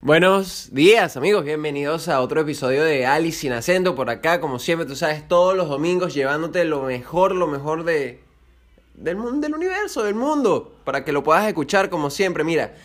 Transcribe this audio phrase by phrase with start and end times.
[0.00, 4.86] Buenos días amigos, bienvenidos a otro episodio de Alice sin acento por acá, como siempre
[4.86, 8.22] tú sabes, todos los domingos llevándote lo mejor, lo mejor de
[8.94, 12.44] del mundo, del universo, del mundo, para que lo puedas escuchar como siempre.
[12.44, 12.76] Mira,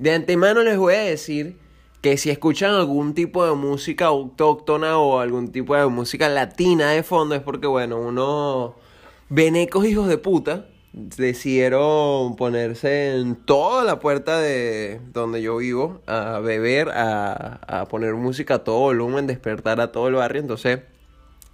[0.00, 1.56] de antemano les voy a decir
[2.00, 7.04] que si escuchan algún tipo de música autóctona o algún tipo de música latina de
[7.04, 8.74] fondo es porque bueno, uno
[9.28, 10.66] venecos hijos de puta
[10.96, 18.14] decidieron ponerse en toda la puerta de donde yo vivo a beber, a, a poner
[18.14, 20.40] música a todo volumen, despertar a todo el barrio.
[20.40, 20.80] Entonces,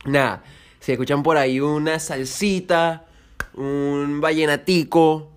[0.05, 0.45] nada,
[0.79, 3.05] si escuchan por ahí una salsita,
[3.55, 5.29] un vallenatico,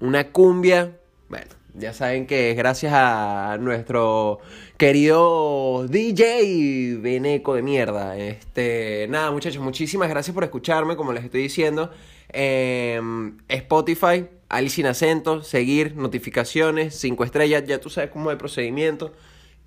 [0.00, 0.96] una cumbia,
[1.28, 4.38] bueno, ya saben que es gracias a nuestro
[4.76, 8.16] querido DJ Veneco de mierda.
[8.16, 11.90] Este, nada, muchachos, muchísimas gracias por escucharme, como les estoy diciendo.
[12.30, 18.38] Em, Spotify, Ali sin acento, seguir, notificaciones, 5 estrellas, ya tú sabes cómo es el
[18.38, 19.12] procedimiento.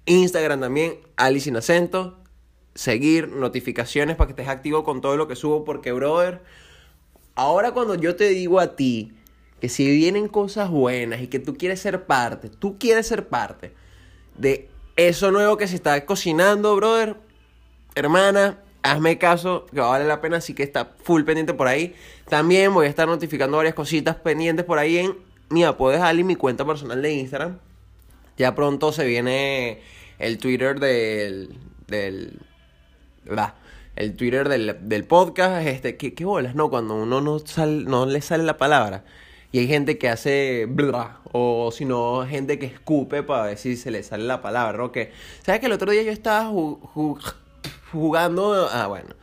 [0.05, 2.17] Instagram también, Ali sin acento,
[2.73, 6.41] seguir, notificaciones para que estés activo con todo lo que subo, porque, brother,
[7.35, 9.13] ahora cuando yo te digo a ti
[9.59, 13.73] que si vienen cosas buenas y que tú quieres ser parte, tú quieres ser parte
[14.37, 17.17] de eso nuevo que se está cocinando, brother,
[17.95, 21.95] hermana, hazme caso, que vale la pena, así que está full pendiente por ahí.
[22.29, 25.15] También voy a estar notificando varias cositas pendientes por ahí en
[25.49, 27.59] mi apodo Ali, mi cuenta personal de Instagram.
[28.37, 29.81] Ya pronto se viene
[30.17, 31.49] el Twitter del.
[31.87, 32.39] del.
[33.95, 35.67] el Twitter del, podcast.
[35.67, 36.55] Este, ¿qué, ¿qué, bolas?
[36.55, 39.03] No, cuando uno no, sal, no le sale la palabra.
[39.51, 43.75] Y hay gente que hace bla, o si no, gente que escupe para ver si
[43.75, 44.93] se le sale la palabra, ¿no?
[44.93, 45.11] Que,
[45.43, 46.49] ¿Sabes que el otro día yo estaba
[47.91, 48.69] jugando.
[48.71, 49.15] Ah, bueno.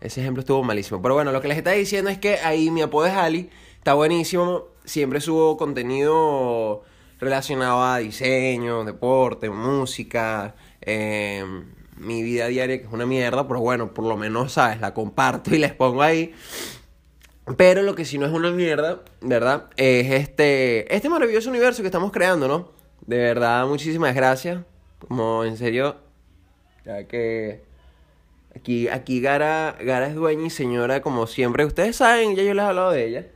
[0.00, 1.00] Ese ejemplo estuvo malísimo.
[1.00, 3.50] Pero bueno, lo que les está diciendo es que ahí mi apodo es Ali.
[3.78, 4.64] Está buenísimo.
[4.84, 6.82] Siempre subo contenido
[7.20, 11.66] relacionado a diseño, deporte, música, em,
[11.96, 13.46] mi vida diaria, que es una mierda.
[13.46, 14.80] Pero bueno, por lo menos, ¿sabes?
[14.80, 16.34] La comparto y les pongo ahí.
[17.56, 19.66] Pero lo que sí no es una mierda, ¿verdad?
[19.76, 22.70] Es este, este maravilloso universo que estamos creando, ¿no?
[23.06, 24.60] De verdad, muchísimas gracias.
[25.06, 25.96] Como en serio,
[26.84, 27.62] ya que
[28.54, 31.64] Aquí, aquí Gara, Gara es dueña y señora, como siempre.
[31.64, 33.26] Ustedes saben, ya yo les he hablado de ella.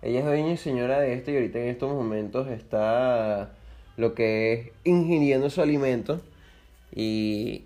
[0.00, 3.52] Ella es dueña y señora de esto y ahorita en estos momentos está
[3.96, 6.22] lo que es ingiriendo su alimento.
[6.94, 7.64] Y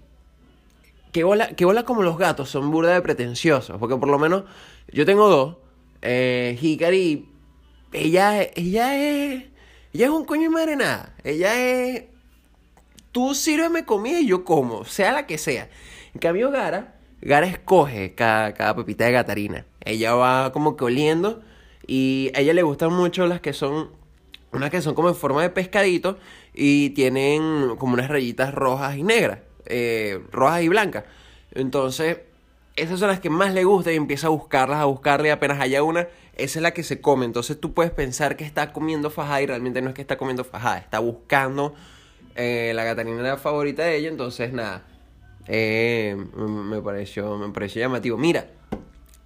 [1.12, 3.78] que bola, que bola como los gatos, son burda de pretenciosos.
[3.78, 4.44] Porque por lo menos
[4.92, 5.56] yo tengo dos.
[6.02, 7.28] Eh, Hikari,
[7.92, 9.44] ella, ella es.
[9.94, 11.14] Ella es un coño y madre nada.
[11.22, 12.04] Ella es.
[13.12, 15.70] Tú sírveme comida y yo como, sea la que sea.
[16.12, 16.95] En cambio, Gara
[17.26, 19.66] Gara escoge cada, cada pepita de gatarina.
[19.84, 21.42] Ella va como que oliendo
[21.84, 23.90] y a ella le gustan mucho las que son,
[24.52, 26.18] unas que son como en forma de pescadito
[26.54, 31.02] y tienen como unas rayitas rojas y negras, eh, rojas y blancas.
[31.50, 32.18] Entonces,
[32.76, 35.82] esas son las que más le gusta y empieza a buscarlas, a buscarle apenas haya
[35.82, 36.06] una,
[36.36, 37.24] esa es la que se come.
[37.24, 40.44] Entonces tú puedes pensar que está comiendo fajada y realmente no es que está comiendo
[40.44, 41.74] fajada, está buscando
[42.36, 44.10] eh, la gatarina favorita de ella.
[44.10, 44.84] Entonces, nada
[45.48, 48.16] eh, me, pareció, me pareció llamativo.
[48.16, 48.48] Mira,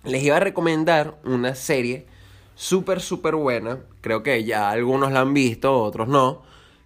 [0.05, 2.07] les iba a recomendar una serie
[2.55, 3.79] súper, súper buena.
[4.01, 6.43] Creo que ya algunos la han visto, otros no.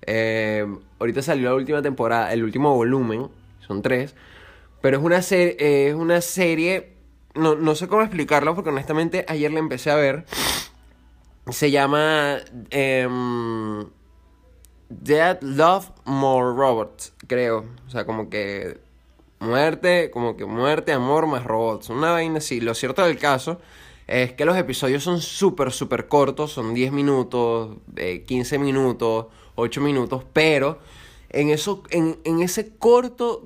[0.07, 0.67] Eh,
[0.99, 3.29] ahorita salió la última temporada, el último volumen,
[3.67, 4.15] son tres.
[4.81, 6.93] Pero es una, serie es una serie,
[7.35, 10.27] no, no sé cómo explicarlo porque honestamente ayer la empecé a ver.
[11.51, 12.39] Se llama
[12.71, 13.85] em,
[14.89, 17.65] Dead Love More Robots, creo.
[17.87, 18.79] O sea, como que
[19.45, 21.91] Muerte, como que muerte, amor más robots.
[21.91, 22.61] Una vaina así.
[22.61, 23.61] Lo cierto del caso
[24.07, 26.53] es que los episodios son súper, súper cortos.
[26.53, 27.77] Son 10 minutos,
[28.27, 30.25] 15 minutos, 8 minutos.
[30.33, 30.79] Pero
[31.31, 33.45] en, eso, en, en ese corto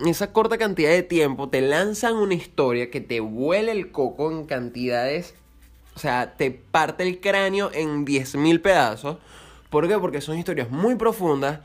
[0.00, 4.30] en esa corta cantidad de tiempo te lanzan una historia que te vuela el coco
[4.30, 5.34] en cantidades,
[5.96, 9.18] o sea, te parte el cráneo en 10.000 pedazos.
[9.70, 9.98] ¿Por qué?
[9.98, 11.60] Porque son historias muy profundas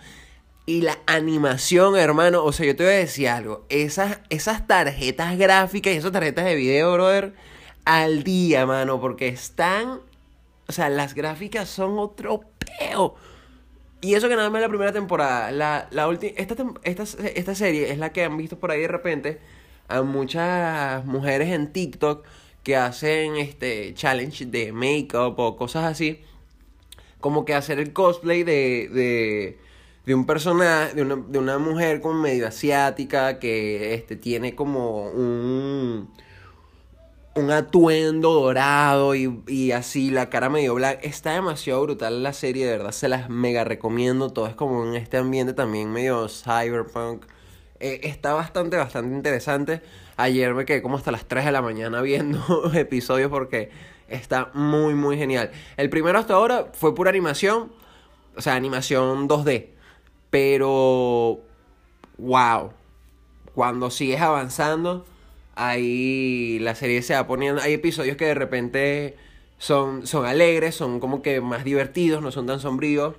[0.66, 3.66] y la animación, hermano, o sea, yo te voy a decir algo.
[3.70, 7.34] Esas, esas tarjetas gráficas y esas tarjetas de video, brother,
[7.84, 10.00] al día, mano, porque están.
[10.68, 13.16] O sea, las gráficas son otro peo.
[14.00, 15.52] Y eso que nada más la primera temporada.
[15.52, 19.40] La, la esta, esta, esta serie es la que han visto por ahí de repente
[19.90, 22.26] a muchas mujeres en TikTok
[22.64, 26.22] que hacen este challenge de make-up o cosas así.
[27.20, 29.58] Como que hacer el cosplay de, de
[30.06, 35.06] de un personaje, de una, de una mujer como medio asiática que este, tiene como
[35.10, 36.10] un,
[37.36, 41.00] un atuendo dorado y, y, así, la cara medio blanca.
[41.04, 44.32] Está demasiado brutal la serie, de verdad, se las mega recomiendo.
[44.32, 47.26] Todo es como en este ambiente también medio cyberpunk.
[47.80, 49.82] Eh, está bastante, bastante interesante.
[50.18, 53.72] Ayer me quedé como hasta las 3 de la mañana viendo episodios porque
[54.08, 55.52] está muy, muy genial.
[55.78, 57.72] El primero hasta ahora fue pura animación,
[58.36, 59.73] o sea, animación 2D.
[60.34, 61.42] Pero,
[62.18, 62.72] wow,
[63.54, 65.06] cuando sigues avanzando
[65.54, 69.16] ahí la serie se va poniendo, hay episodios que de repente
[69.60, 73.14] son, son alegres, son como que más divertidos, no son tan sombríos.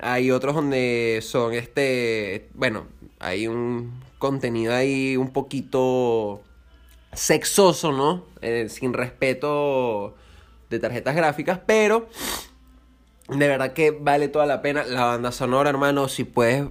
[0.00, 2.84] Hay otros donde son este, bueno,
[3.18, 6.42] hay un contenido ahí un poquito
[7.14, 8.26] sexoso, ¿no?
[8.42, 10.16] Eh, sin respeto
[10.68, 12.10] de tarjetas gráficas, pero
[13.38, 16.64] de verdad que vale toda la pena la banda sonora, hermano, si puedes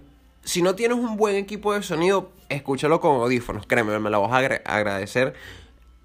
[0.43, 4.31] si no tienes un buen equipo de sonido, escúchalo con audífonos, créeme, me la vas
[4.31, 5.33] a agradecer.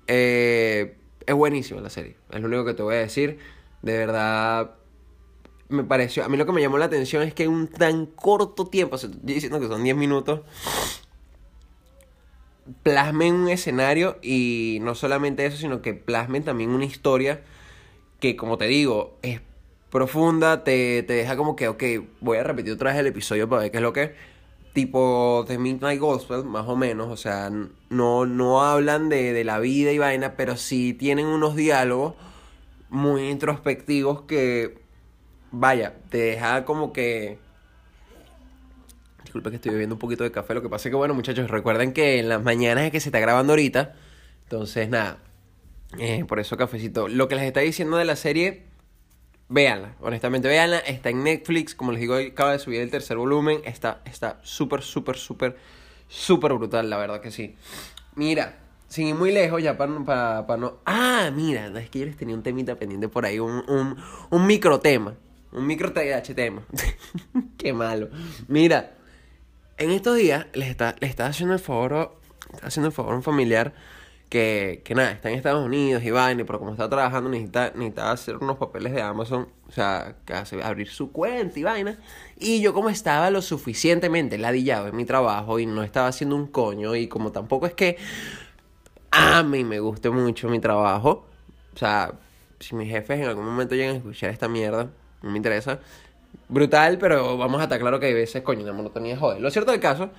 [0.07, 3.39] Eh, es buenísima la serie, es lo único que te voy a decir.
[3.83, 4.75] De verdad,
[5.69, 6.25] me pareció.
[6.25, 8.97] A mí lo que me llamó la atención es que en un tan corto tiempo,
[8.97, 10.41] estoy diciendo que son 10 minutos,
[12.83, 17.43] plasmen un escenario y no solamente eso, sino que plasmen también una historia
[18.21, 19.41] que, como te digo, es
[19.91, 21.83] profunda, te, te deja como que, ok,
[22.21, 24.37] voy a repetir otra vez el episodio para ver qué es lo que
[24.77, 27.51] tipo The Midnight Gospel, más o menos, o sea,
[27.89, 32.13] no, no hablan de, de, la vida y vaina, pero sí tienen unos diálogos
[32.91, 34.77] muy introspectivos que,
[35.51, 37.39] vaya, te deja como que...
[39.25, 41.51] Disculpe que estoy bebiendo un poquito de café, lo que pasa es que, bueno, muchachos,
[41.51, 43.95] recuerden que en las mañanas es que se está grabando ahorita,
[44.43, 45.21] entonces, nada,
[45.99, 47.09] eh, por eso cafecito.
[47.09, 48.66] Lo que les está diciendo de la serie
[49.49, 50.79] Véanla, honestamente, véanla.
[50.79, 53.61] Está en Netflix, como les digo, acaba de subir el tercer volumen.
[53.65, 55.57] Está está súper, súper, súper,
[56.09, 57.55] súper brutal, la verdad que sí.
[58.17, 58.59] Mira,
[58.89, 60.79] sin ir muy lejos, ya para, para, no...
[60.85, 63.97] Ah, mira, es que yo les tenía un temita pendiente por ahí, un, un,
[64.31, 65.15] un micro tema.
[65.53, 66.63] Un micro TH tema.
[67.59, 68.09] Qué malo.
[68.49, 68.95] Mira,
[69.79, 72.19] en estos días les está, les está haciendo el favor,
[72.63, 73.75] haciendo el favor a un familiar
[74.29, 78.11] que, que nada, está en Estados Unidos y vaina, pero como está trabajando necesita, necesita
[78.11, 80.17] hacer unos papeles de Amazon, o sea,
[80.63, 81.99] abrir su cuenta y vaina.
[82.39, 86.49] Y yo como estaba lo suficientemente ladillado en mi trabajo y no estaba haciendo un
[86.49, 87.97] coño y como tampoco es que
[89.11, 91.27] a mí me guste mucho mi trabajo,
[91.75, 92.13] o sea,
[92.61, 94.91] si mis jefes en algún momento llegan a escuchar esta mierda,
[95.23, 95.81] no me interesa.
[96.49, 99.41] Brutal, pero vamos a estar claro que hay veces, coño, la monotonía joder.
[99.41, 100.11] Lo cierto del caso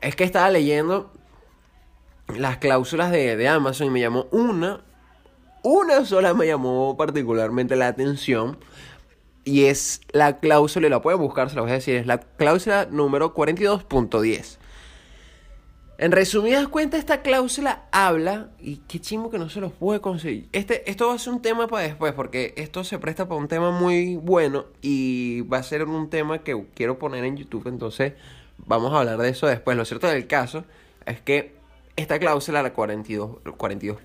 [0.00, 1.12] es que estaba leyendo
[2.38, 4.80] las cláusulas de, de Amazon y me llamó una,
[5.62, 8.58] una sola me llamó particularmente la atención.
[9.44, 12.18] Y es la cláusula, y la pueden buscar, se la voy a decir, es la
[12.18, 14.58] cláusula número 42.10.
[15.96, 20.48] En resumidas cuentas, esta cláusula habla, y qué chimo que no se los puede conseguir.
[20.52, 23.48] Este, esto va a ser un tema para después, porque esto se presta para un
[23.48, 28.12] tema muy bueno y va a ser un tema que quiero poner en YouTube, entonces
[28.58, 29.76] vamos a hablar de eso después.
[29.76, 30.64] Lo cierto del caso
[31.06, 31.59] es que
[31.96, 33.98] esta cláusula, la 42.10, 42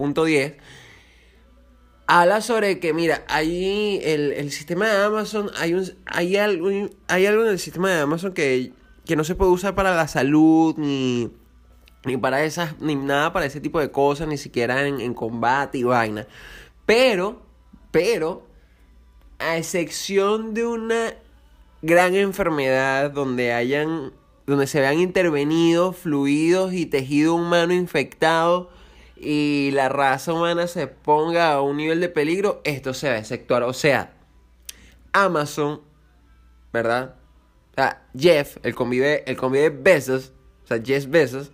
[2.07, 6.69] habla sobre que, mira, ahí el, el, sistema de Amazon, hay, un, hay, algo,
[7.07, 8.71] hay algo en el sistema de Amazon que,
[9.05, 11.31] que no se puede usar para la salud, ni,
[12.05, 15.79] ni para esas, ni nada para ese tipo de cosas, ni siquiera en, en combate
[15.79, 16.27] y vaina.
[16.85, 17.41] Pero,
[17.91, 18.47] pero,
[19.39, 21.15] a excepción de una
[21.81, 24.13] gran enfermedad donde hayan
[24.45, 28.69] donde se vean intervenidos fluidos y tejido humano infectado
[29.15, 33.19] y la raza humana se ponga a un nivel de peligro, esto se va a
[33.19, 33.63] exceptuar.
[33.63, 34.13] O sea,
[35.13, 35.81] Amazon,
[36.73, 37.15] ¿verdad?
[37.71, 40.33] O sea, Jeff, el convive, el convive Besos,
[40.63, 41.51] o sea, Jeff Besos,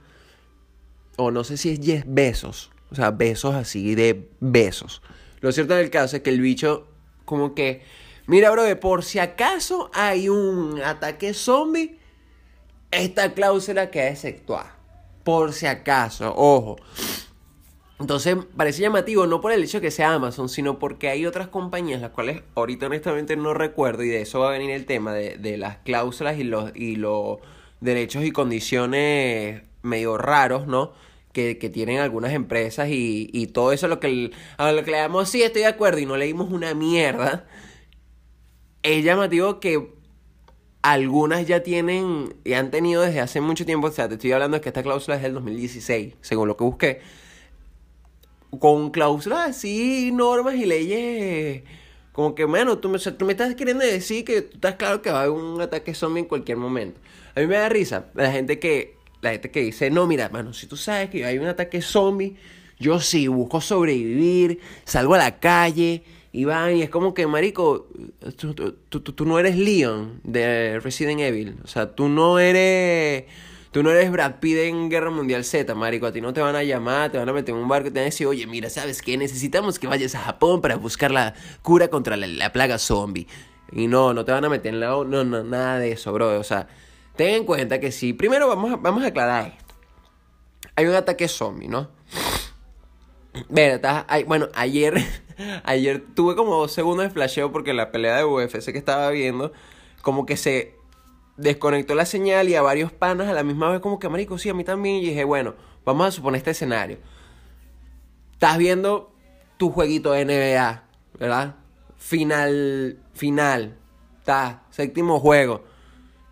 [1.18, 5.02] o no sé si es Jeff Besos, o sea, besos así de besos.
[5.40, 6.88] Lo cierto del caso es que el bicho,
[7.26, 7.84] como que,
[8.28, 12.00] mira, bro, por si acaso hay un ataque zombie,
[12.92, 14.76] esta cláusula queda exceptuada.
[15.24, 16.78] Por si acaso, ojo.
[18.00, 21.48] Entonces parece llamativo no por el hecho de que sea Amazon, sino porque hay otras
[21.48, 25.14] compañías, las cuales ahorita honestamente no recuerdo, y de eso va a venir el tema
[25.14, 27.38] de, las cláusulas y los, y los
[27.80, 30.94] derechos y condiciones medio raros, ¿no?
[31.32, 35.30] Que, tienen algunas empresas y, y todo eso, lo que, a lo que le damos,
[35.30, 37.46] sí, estoy de acuerdo, y no leímos una mierda.
[38.82, 40.01] Es llamativo que
[40.82, 44.58] algunas ya tienen y han tenido desde hace mucho tiempo, o sea, te estoy hablando
[44.58, 47.02] de que esta cláusula es del 2016, según lo que busqué,
[48.60, 51.64] con cláusulas así, normas y leyes,
[52.12, 55.12] como que, bueno, tú me, tú me estás queriendo decir que tú estás claro que
[55.12, 57.00] va a haber un ataque zombie en cualquier momento.
[57.36, 60.54] A mí me da risa la gente que, la gente que dice, no, mira, mano,
[60.54, 62.36] si tú sabes que hay un ataque zombie,
[62.80, 67.88] Yo sí, busco sobrevivir, salgo a la calle y van y es como que, marico,
[68.38, 71.58] tú, tú, tú, no eres Leon de Resident Evil.
[71.64, 73.26] O sea, tú no eres...
[73.72, 76.06] Tú no eres Brad Pitt en Guerra Mundial Z, marico.
[76.06, 77.92] A ti no te van a llamar, te van a meter en un barco y
[77.92, 79.18] te van a decir, oye, mira, ¿sabes qué?
[79.18, 83.28] Necesitamos que vayas a Japón para buscar la cura contra la, plaga zombie.
[83.72, 84.88] Y no, no te van a meter en la...
[84.90, 86.38] No, no, nada de eso, bro.
[86.38, 86.68] O sea,
[87.16, 88.12] ten en cuenta que sí.
[88.12, 89.74] Primero vamos a, vamos a aclarar esto.
[90.76, 91.90] Hay un ataque zombie, ¿no?
[93.50, 94.96] Mira, bueno, ayer,
[95.64, 99.54] ayer tuve como dos segundos de flasheo porque la pelea de UFC que estaba viendo,
[100.02, 100.76] como que se
[101.38, 104.50] desconectó la señal y a varios panas a la misma vez como que, marico, sí,
[104.50, 104.98] a mí también.
[104.98, 106.98] Y dije, bueno, vamos a suponer este escenario.
[108.34, 109.14] Estás viendo
[109.58, 110.84] tu jueguito de NBA,
[111.20, 111.56] ¿verdad?
[111.98, 113.78] Final, final,
[114.20, 115.64] está, séptimo juego.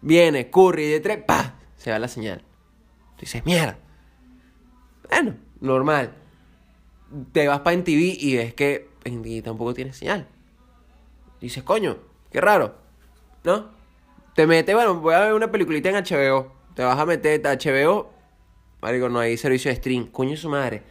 [0.02, 2.44] Viene Curry de tres, pa, se va la señal.
[3.20, 3.78] Dices, mierda.
[5.10, 6.19] Bueno, normal.
[7.32, 10.28] Te vas para en TV y ves que en TV tampoco tiene señal.
[11.42, 11.98] Dices, coño,
[12.32, 12.76] qué raro,
[13.44, 13.70] ¿no?
[14.36, 16.52] Te metes, bueno, voy a ver una peliculita en HBO.
[16.76, 18.10] Te vas a meter a HBO.
[18.82, 20.08] Marico, no hay servicio de stream.
[20.08, 20.84] Coño su madre.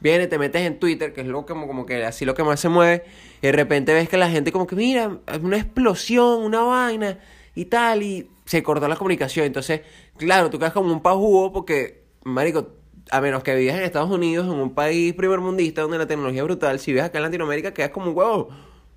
[0.00, 2.60] Viene, te metes en Twitter, que es lo como, como que así lo que más
[2.60, 3.04] se mueve.
[3.40, 7.18] Y de repente ves que la gente como que, mira, una explosión, una vaina
[7.54, 8.02] y tal.
[8.02, 9.46] Y se cortó la comunicación.
[9.46, 9.80] Entonces,
[10.16, 12.68] claro, tú quedas como un pajugo porque, marico,
[13.10, 16.44] a menos que vivas en Estados Unidos, en un país primermundista donde la tecnología es
[16.44, 18.48] brutal, si vives acá en Latinoamérica quedas como un huevo.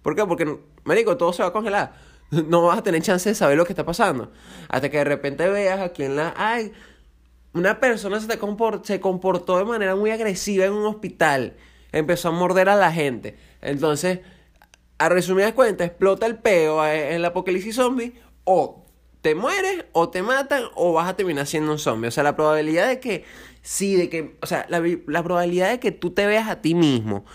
[0.02, 0.26] ¿Por qué?
[0.26, 1.94] Porque, marico, todo se va a congelar.
[2.32, 4.32] no vas a tener chance de saber lo que está pasando.
[4.70, 6.34] Hasta que de repente veas aquí en la...
[6.38, 6.72] Ay,
[7.54, 8.40] una persona se, te
[8.84, 11.56] se comportó de manera muy agresiva en un hospital.
[11.92, 13.38] Empezó a morder a la gente.
[13.62, 14.20] Entonces,
[14.98, 18.14] a resumidas cuentas, explota el peo en el apocalipsis zombie.
[18.44, 18.87] O
[19.28, 22.08] te mueres, o te matan, o vas a terminar siendo un zombie.
[22.08, 23.26] O sea, la probabilidad de que...
[23.62, 24.38] Sí, de que...
[24.42, 27.26] O sea, la, la probabilidad de que tú te veas a ti mismo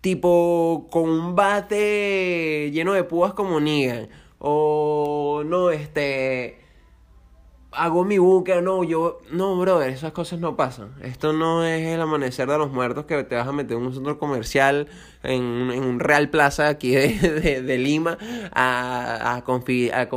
[0.00, 6.58] tipo con un bate lleno de púas como Negan o no, este,
[7.70, 10.94] hago mi búsqueda, no, yo, no, brother, esas cosas no pasan.
[11.02, 13.92] Esto no es el amanecer de los muertos que te vas a meter en un
[13.92, 14.88] centro comercial,
[15.22, 18.16] en, un Real Plaza aquí de, Lima,
[18.52, 20.08] a, a, a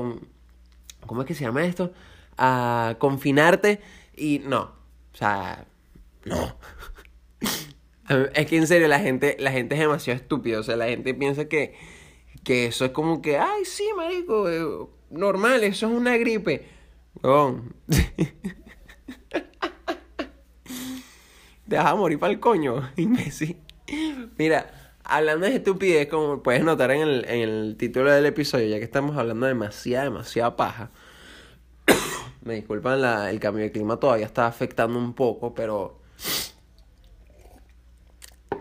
[1.08, 1.94] ¿cómo es que se llama esto?
[2.38, 3.82] A confinarte
[4.16, 4.74] y no,
[5.14, 5.66] o sea,
[6.26, 6.58] no.
[8.36, 11.16] Es que en serio la gente, la gente es demasiado estúpida, o sea, la gente
[11.16, 11.74] piensa que
[12.46, 14.64] que eso es como que, ay, sí, marico, eh,
[15.10, 16.70] normal, eso es una gripe.
[21.68, 23.58] Te vas a morir para el coño, imbécil.
[24.38, 28.80] Mira, hablando de estupidez, como puedes notar en el, en el título del episodio, ya
[28.80, 30.92] que estamos hablando de demasiada, demasiada paja.
[32.44, 36.02] Me disculpan, la, el cambio de clima todavía está afectando un poco, pero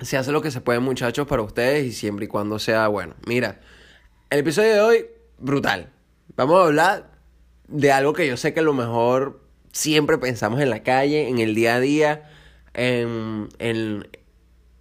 [0.00, 3.14] se hace lo que se puede, muchachos, para ustedes y siempre y cuando sea bueno.
[3.26, 3.60] Mira,
[4.30, 5.06] el episodio de hoy,
[5.38, 5.90] brutal.
[6.36, 7.10] Vamos a hablar
[7.68, 9.40] de algo que yo sé que a lo mejor
[9.72, 12.30] siempre pensamos en la calle, en el día a día,
[12.74, 14.08] en, en,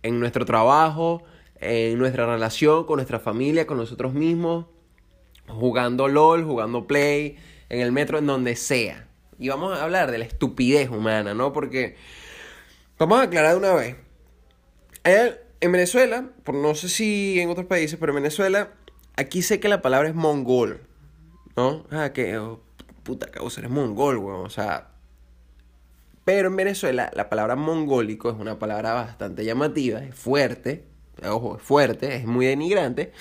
[0.01, 1.23] en nuestro trabajo,
[1.63, 4.65] en nuestra relación con nuestra familia, con nosotros mismos,
[5.47, 7.37] jugando LOL, jugando Play,
[7.69, 9.07] en el metro, en donde sea.
[9.39, 11.53] Y vamos a hablar de la estupidez humana, ¿no?
[11.53, 11.95] Porque
[12.99, 13.95] vamos a aclarar de una vez.
[15.03, 18.73] En Venezuela, por no sé si en otros países, pero en Venezuela
[19.15, 20.81] aquí sé que la palabra es mongol,
[21.55, 21.85] ¿no?
[21.89, 22.61] Ah, que oh,
[23.03, 24.45] puta causa, eres mongol, weón.
[24.45, 24.89] O sea.
[26.25, 30.85] Pero en Venezuela la palabra mongólico es una palabra bastante llamativa, es fuerte,
[31.29, 33.11] ojo, es fuerte, es muy denigrante,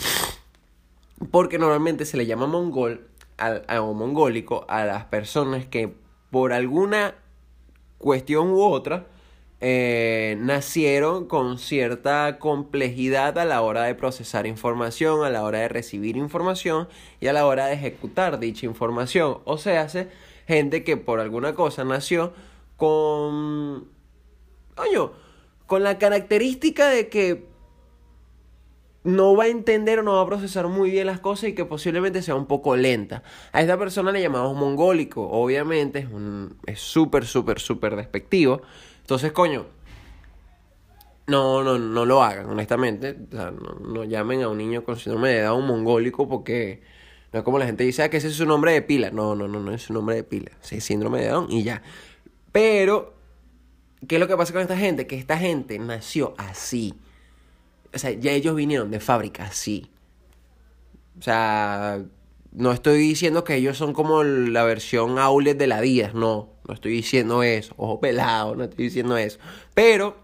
[1.31, 5.93] porque normalmente se le llama mongol al, o mongólico a las personas que
[6.31, 7.15] por alguna
[7.99, 9.07] cuestión u otra
[9.61, 15.69] eh, nacieron con cierta complejidad a la hora de procesar información, a la hora de
[15.69, 16.89] recibir información
[17.21, 19.39] y a la hora de ejecutar dicha información.
[19.45, 20.09] O sea, hace
[20.49, 22.33] gente que por alguna cosa nació
[22.77, 23.89] con...
[24.75, 25.13] Coño,
[25.67, 27.52] con la característica de que
[29.05, 31.65] no va a entender o no va a procesar muy bien las cosas y que
[31.65, 33.23] posiblemente sea un poco lenta.
[33.53, 36.07] A esta persona le llamamos mongólico, obviamente
[36.67, 38.63] es súper, súper, súper despectivo.
[39.01, 39.67] Entonces, coño,
[41.27, 43.17] no, no, no lo hagan, honestamente.
[43.33, 46.83] O sea, no, llamen a un niño con síndrome de Down mongólico porque
[47.33, 49.11] no es como la gente dice, ah, que ese es su nombre de pila.
[49.11, 50.53] No, no, no, no es su nombre de pila.
[50.71, 51.83] es síndrome de Down y ya.
[52.53, 53.15] Pero,
[54.07, 55.07] ¿qué es lo que pasa con esta gente?
[55.07, 56.95] Que esta gente nació así.
[57.95, 59.91] O sea, ya ellos vinieron de fábrica así.
[61.19, 62.03] O sea,
[62.53, 66.75] no estoy diciendo que ellos son como la versión outlet de la vida, no, no
[66.75, 69.39] estoy diciendo eso, ojo pelado, no estoy diciendo eso.
[69.75, 70.17] Pero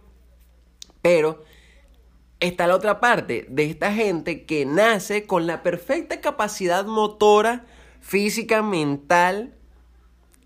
[1.02, 1.44] Pero
[2.40, 7.66] está la otra parte de esta gente que nace con la perfecta capacidad motora,
[8.00, 9.54] física, mental,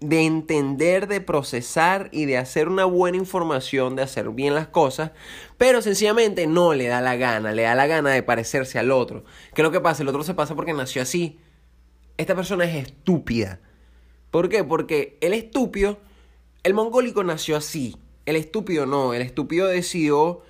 [0.03, 5.13] de entender, de procesar y de hacer una buena información, de hacer bien las cosas,
[5.59, 9.25] pero sencillamente no le da la gana, le da la gana de parecerse al otro.
[9.55, 10.03] ¿Qué es lo que pasa?
[10.03, 11.39] El otro se pasa porque nació así.
[12.17, 13.61] Esta persona es estúpida.
[14.31, 14.65] ¿Por qué?
[14.65, 16.01] Porque el estúpido,
[16.63, 17.97] el mongólico nació así.
[18.27, 20.43] El estúpido no, el estúpido decidió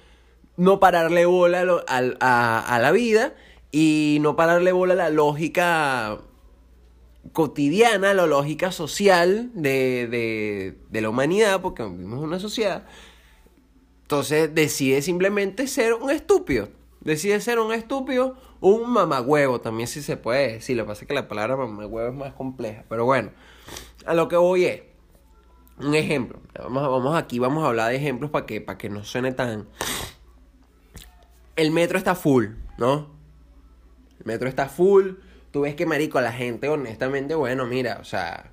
[0.56, 3.34] no pararle bola a, la vida
[3.70, 6.18] y no pararle bola a la lógica
[7.32, 12.84] cotidiana, la lógica social de, de, la humanidad, porque vivimos en una sociedad.
[14.02, 16.68] Entonces decide simplemente ser un estúpido.
[17.00, 20.76] Decide ser un estúpido, un mamagüevo, también si se puede decir.
[20.76, 22.84] Lo que pasa es que la palabra mamagüevo es más compleja.
[22.88, 23.30] Pero bueno,
[24.04, 24.82] a lo que voy es.
[25.78, 26.38] Un ejemplo.
[26.58, 29.66] Vamos, vamos aquí, vamos a hablar de ejemplos para que, para que no suene tan,
[31.56, 32.46] el metro está full,
[32.78, 33.10] ¿no?
[34.18, 35.12] El metro está full.
[35.52, 38.50] Tú ves que, marico, la gente, honestamente, bueno, mira, o sea...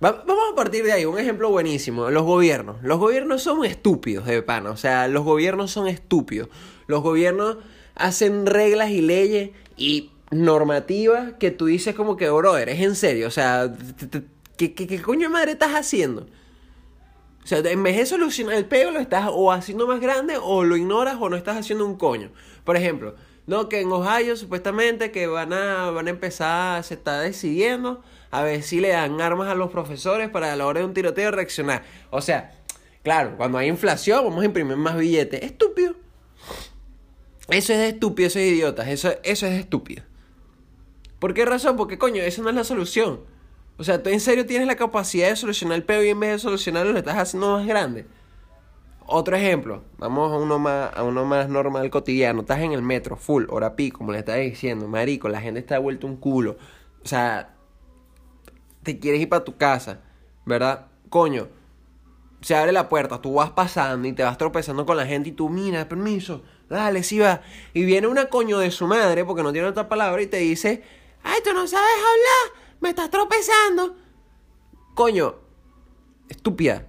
[0.00, 2.10] vamos a partir de ahí, un ejemplo buenísimo.
[2.10, 2.82] Los gobiernos.
[2.82, 4.70] Los gobiernos son estúpidos, de pana.
[4.70, 6.48] O sea, los gobiernos son estúpidos.
[6.86, 7.58] Los gobiernos
[7.96, 13.26] hacen reglas y leyes y normativas que tú dices como que, brother, es en serio.
[13.26, 13.72] O sea,
[14.56, 16.28] ¿qué, qué coño de madre estás haciendo?
[17.42, 20.62] O sea, en vez de solucionar el peo, lo estás o haciendo más grande o
[20.62, 22.30] lo ignoras o no estás haciendo un coño.
[22.62, 27.20] Por ejemplo, no, que en Ohio supuestamente que van a, van a empezar, se está
[27.20, 30.86] decidiendo a ver si le dan armas a los profesores para a la hora de
[30.86, 31.84] un tiroteo reaccionar.
[32.10, 32.52] O sea,
[33.02, 35.42] claro, cuando hay inflación vamos a imprimir más billetes.
[35.42, 35.94] Estúpido.
[37.48, 40.02] Eso es estúpido, eso es idiota, eso, eso es estúpido.
[41.18, 41.76] ¿Por qué razón?
[41.76, 43.20] Porque coño, esa no es la solución.
[43.76, 46.30] O sea, tú en serio tienes la capacidad de solucionar el peo y en vez
[46.30, 48.06] de solucionarlo lo estás haciendo más grande.
[49.06, 52.40] Otro ejemplo, vamos a uno más, a uno más normal cotidiano.
[52.40, 55.78] Estás en el metro, full, hora pico, como le estaba diciendo, marico, la gente está
[55.78, 56.56] vuelto un culo.
[57.04, 57.54] O sea,
[58.82, 60.00] te quieres ir para tu casa,
[60.46, 60.86] ¿verdad?
[61.08, 61.48] Coño,
[62.40, 65.32] se abre la puerta, tú vas pasando y te vas tropezando con la gente y
[65.32, 67.42] tú, mira, permiso, dale, sí va.
[67.74, 70.82] Y viene una coño de su madre, porque no tiene otra palabra, y te dice,
[71.22, 73.96] ay, tú no sabes hablar me estás tropezando.
[74.94, 75.36] Coño,
[76.28, 76.88] estúpida.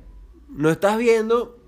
[0.50, 1.60] No estás viendo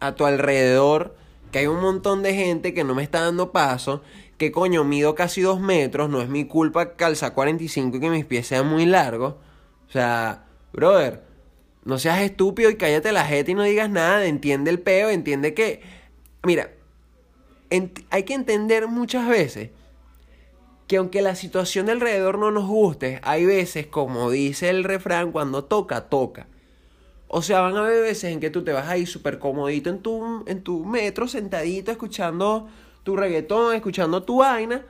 [0.00, 1.16] a tu alrededor
[1.50, 4.02] que hay un montón de gente que no me está dando paso.
[4.38, 6.10] Que coño, mido casi dos metros.
[6.10, 9.34] No es mi culpa calza 45 y que mis pies sean muy largos.
[9.88, 11.22] O sea, brother,
[11.84, 14.26] no seas estúpido y cállate la jeta y no digas nada.
[14.26, 15.82] Entiende el peo, entiende que.
[16.42, 16.70] Mira,
[18.10, 19.70] hay que entender muchas veces
[20.86, 25.32] que aunque la situación de alrededor no nos guste, hay veces, como dice el refrán,
[25.32, 26.46] cuando toca, toca.
[27.28, 30.00] O sea, van a haber veces en que tú te vas ahí súper comodito en
[30.00, 32.68] tu, en tu metro, sentadito, escuchando
[33.02, 34.84] tu reggaetón, escuchando tu vaina.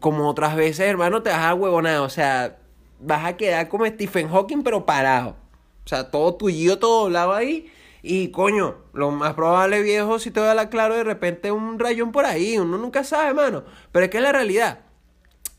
[0.00, 1.98] Como otras veces, hermano, te vas a huevonar.
[1.98, 2.58] O sea,
[3.00, 5.36] vas a quedar como Stephen Hawking, pero parado.
[5.84, 7.70] O sea, todo tuyo, todo doblado ahí.
[8.02, 11.78] Y coño, lo más probable, viejo, si te voy a la claro, de repente un
[11.78, 12.58] rayón por ahí.
[12.58, 13.64] Uno nunca sabe, hermano.
[13.90, 14.80] Pero es que es la realidad.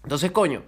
[0.04, 0.64] Entonces, coño,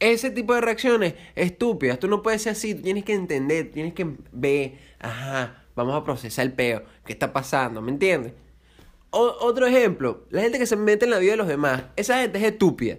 [0.00, 3.92] ese tipo de reacciones estúpidas, tú no puedes ser así, tú tienes que entender, tienes
[3.92, 8.32] que ver, ajá, vamos a procesar el peo, qué está pasando, ¿me entiendes?
[9.12, 12.38] otro ejemplo, la gente que se mete en la vida de los demás, esa gente
[12.38, 12.98] es estúpida.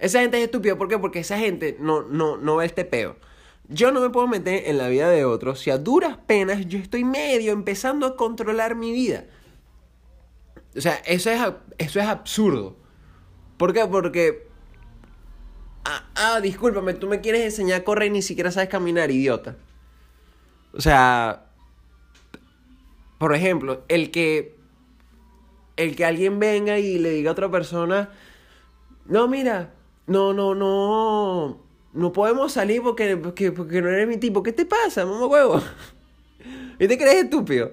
[0.00, 0.98] Esa gente es estúpida, ¿por qué?
[0.98, 3.16] Porque esa gente no, no, no ve este peo.
[3.68, 6.78] Yo no me puedo meter en la vida de otros si a duras penas yo
[6.78, 9.24] estoy medio empezando a controlar mi vida.
[10.76, 11.40] O sea, eso es,
[11.78, 12.76] eso es absurdo.
[13.56, 13.86] ¿Por qué?
[13.86, 14.45] Porque...
[15.88, 19.54] Ah, ah, discúlpame, tú me quieres enseñar a correr y ni siquiera sabes caminar, idiota.
[20.72, 21.44] O sea...
[23.18, 24.56] Por ejemplo, el que...
[25.76, 28.10] El que alguien venga y le diga a otra persona...
[29.04, 29.74] No, mira,
[30.08, 31.60] no, no, no...
[31.92, 34.42] No podemos salir porque, porque, porque no eres mi tipo.
[34.42, 35.62] ¿Qué te pasa, mamá huevo?
[36.80, 37.72] ¿Y te crees estúpido?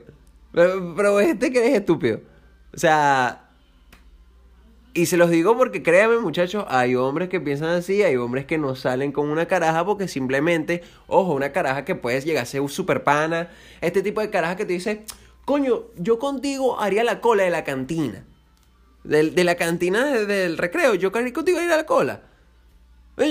[0.52, 2.22] Pero, pero este crees estúpido.
[2.74, 3.43] O sea,
[4.94, 8.60] y se los digo porque créanme muchachos, hay hombres que piensan así, hay hombres que
[8.60, 12.62] no salen con una caraja porque simplemente, ojo, una caraja que puedes llegar a ser
[12.62, 13.50] un super pana,
[13.82, 15.04] este tipo de caraja que te dice,
[15.46, 18.24] coño, yo contigo haría la cola de la cantina.
[19.04, 22.22] De, la cantina del recreo, yo contigo haría la cola.
[23.18, 23.26] Yo,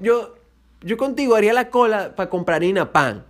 [0.00, 0.34] yo,
[0.82, 3.27] yo contigo haría la cola para comprar harina pan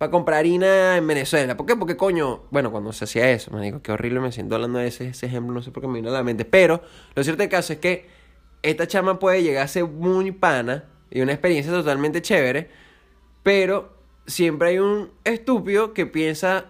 [0.00, 1.58] para comprar harina en Venezuela.
[1.58, 1.76] ¿Por qué?
[1.76, 4.86] Porque coño, bueno, cuando se hacía eso, me digo, qué horrible me siento hablando de
[4.86, 6.46] ese, ejemplo, no sé por qué me vino a la mente.
[6.46, 6.80] Pero
[7.14, 8.08] lo cierto del caso es que
[8.62, 12.70] esta chama puede llegar a ser muy pana y una experiencia totalmente chévere,
[13.42, 13.92] pero
[14.26, 16.64] siempre hay un estúpido que piensa,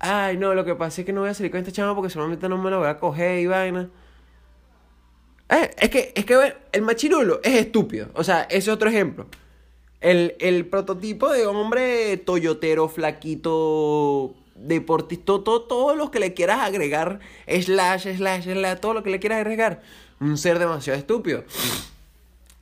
[0.00, 2.10] ay, no, lo que pasa es que no voy a salir con esta chama porque
[2.10, 3.90] solamente no me la voy a coger y vaina.
[5.50, 8.08] Eh, es que, es que el machirulo es estúpido.
[8.14, 9.28] O sea, ese es otro ejemplo.
[10.02, 18.16] El, el prototipo de hombre toyotero, flaquito, deportista, todo, lo que le quieras agregar, slash,
[18.16, 19.82] slash, slash, todo lo que le quieras agregar.
[20.20, 21.44] Un ser demasiado estúpido.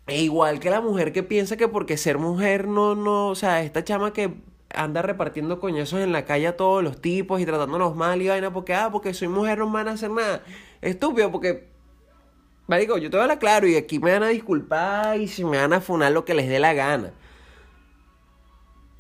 [0.07, 3.63] E igual que la mujer que piensa que porque ser mujer no, no, o sea,
[3.63, 4.35] esta chama que
[4.75, 8.53] anda repartiendo coñazos en la calle a todos los tipos y tratándonos mal y vaina
[8.53, 10.43] porque, ah, porque soy mujer no me van a hacer nada.
[10.81, 11.69] Estúpido porque,
[12.67, 15.45] marico, yo te voy a hablar claro y aquí me van a disculpar y si
[15.45, 17.13] me van a funar lo que les dé la gana.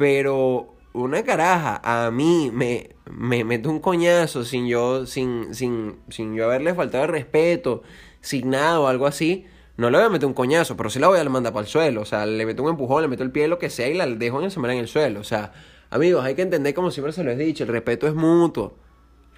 [0.01, 6.35] Pero una caraja a mí me, me mete un coñazo sin yo, sin, sin, sin
[6.35, 7.83] yo haberle faltado el respeto,
[8.23, 9.45] sin nada o algo así
[9.81, 11.71] no le voy a meter un coñazo, pero sí la voy a mandar para el
[11.71, 12.03] suelo.
[12.03, 14.07] O sea, le meto un empujón, le meto el pie, lo que sea, y la
[14.07, 15.21] dejo en el en el suelo.
[15.21, 15.55] O sea,
[15.89, 18.77] amigos, hay que entender, como siempre se lo he dicho, el respeto es mutuo.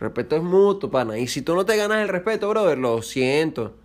[0.01, 1.17] Respeto es mutuo, pana.
[1.17, 3.77] Y si tú no te ganas el respeto, brother, lo siento.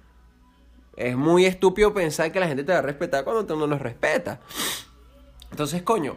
[0.95, 3.79] Es muy estúpido pensar que la gente te va a respetar cuando tú no nos
[3.79, 4.39] respeta.
[5.51, 6.15] Entonces, coño,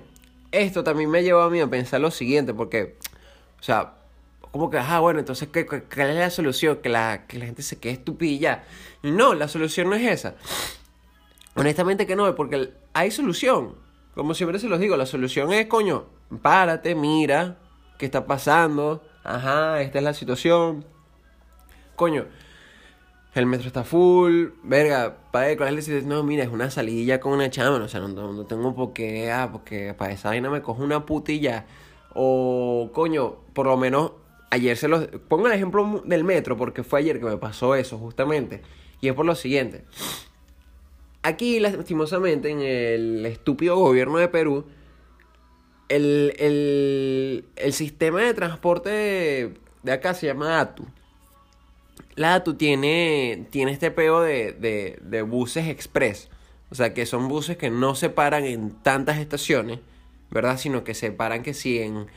[0.53, 2.97] esto también me llevado a mí a pensar lo siguiente, porque,
[3.59, 3.95] o sea,
[4.51, 6.79] como que, ah, bueno, entonces, ¿qué, es la solución?
[6.79, 8.65] Que la, que la gente se quede estúpida
[9.03, 10.35] No, la solución no es esa.
[11.55, 13.77] Honestamente que no, porque hay solución.
[14.15, 16.07] Como siempre se los digo, la solución es, coño,
[16.43, 17.59] párate, mira,
[17.99, 19.05] qué está pasando.
[19.23, 20.85] Ajá, esta es la situación.
[21.95, 22.27] Coño,
[23.35, 24.49] el metro está full.
[24.63, 27.77] Verga, padre, ¿cuál es la No, mira, es una salidilla con una chama.
[27.77, 31.07] O sea, no, no tengo por qué, ah, porque para esa vaina me cojo una
[31.07, 31.67] putilla.
[32.15, 34.13] O, coño, por lo menos
[34.51, 35.07] ayer se los...
[35.29, 38.63] Pongo el ejemplo del metro porque fue ayer que me pasó eso justamente.
[39.01, 39.85] Y es por lo siguiente.
[41.23, 44.65] Aquí, lastimosamente, en el estúpido gobierno de Perú,
[45.91, 50.87] el, el, el sistema de transporte de, acá se llama ATU.
[52.21, 56.29] La ATU tiene, tiene este peo de, de, de buses express.
[56.71, 59.79] O sea, que son buses que no se paran en tantas estaciones,
[60.31, 60.59] ¿verdad?
[60.59, 62.09] Sino que se paran que sí en...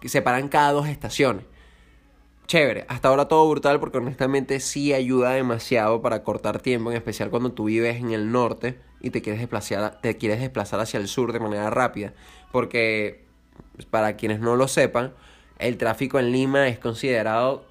[0.00, 1.44] Que se paran cada dos estaciones
[2.46, 2.84] chévere.
[2.88, 7.52] Hasta ahora todo brutal porque honestamente sí ayuda demasiado para cortar tiempo, en especial cuando
[7.52, 11.32] tú vives en el norte y te quieres desplazar, te quieres desplazar hacia el sur
[11.32, 12.12] de manera rápida.
[12.52, 13.24] Porque,
[13.90, 15.14] para quienes no lo sepan,
[15.58, 17.64] el tráfico en Lima es considerado,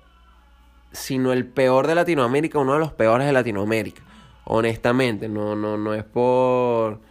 [0.93, 4.01] si no el peor de Latinoamérica, uno de los peores de Latinoamérica.
[4.45, 7.01] Honestamente, no, no, no es por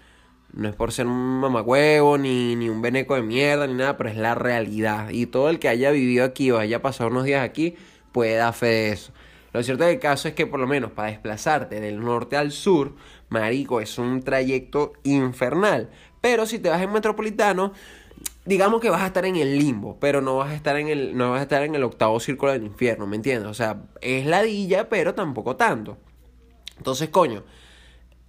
[0.53, 4.11] no es por ser un mamagüevo, ni, ni un beneco de mierda, ni nada, pero
[4.11, 5.09] es la realidad.
[5.11, 7.75] Y todo el que haya vivido aquí o haya pasado unos días aquí
[8.12, 9.12] puede dar fe de eso.
[9.53, 12.95] Lo cierto del caso es que por lo menos para desplazarte del norte al sur,
[13.29, 15.90] marico, es un trayecto infernal.
[16.21, 17.73] Pero si te vas en metropolitano,
[18.44, 21.16] digamos que vas a estar en el limbo, pero no vas a estar en el,
[21.16, 23.48] no vas a estar en el octavo círculo del infierno, ¿me entiendes?
[23.48, 25.98] O sea, es ladilla, pero tampoco tanto.
[26.76, 27.44] Entonces, coño,